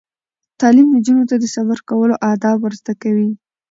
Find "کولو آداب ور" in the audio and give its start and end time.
1.89-2.73